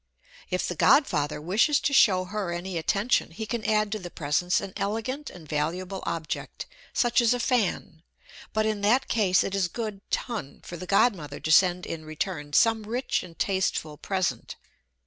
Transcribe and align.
If 0.49 0.67
the 0.67 0.73
godfather 0.73 1.39
wishes 1.39 1.79
to 1.81 1.93
show 1.93 2.23
her 2.25 2.51
any 2.51 2.79
attention, 2.79 3.29
he 3.29 3.45
can 3.45 3.63
add 3.63 3.91
to 3.91 3.99
the 3.99 4.09
presents 4.09 4.59
an 4.59 4.73
elegant 4.75 5.29
and 5.29 5.47
valuable 5.47 6.01
object, 6.07 6.65
such 6.91 7.21
as 7.21 7.35
a 7.35 7.39
fan; 7.39 8.01
but 8.51 8.65
in 8.65 8.81
that 8.81 9.07
case 9.07 9.43
it 9.43 9.53
is 9.53 9.67
good 9.67 10.01
ton 10.09 10.61
for 10.63 10.75
the 10.75 10.87
godmother 10.87 11.39
to 11.41 11.51
send 11.51 11.85
in 11.85 12.03
return 12.03 12.53
some 12.53 12.81
rich 12.81 13.21
and 13.21 13.37
tasteful 13.37 13.95
present. 13.95 14.55